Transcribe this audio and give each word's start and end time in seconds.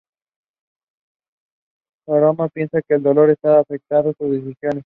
Foreman 2.07 2.49
piensa 2.49 2.81
que 2.81 2.95
el 2.95 3.03
dolor 3.03 3.29
está 3.29 3.59
afectando 3.59 4.11
sus 4.17 4.31
decisiones. 4.31 4.79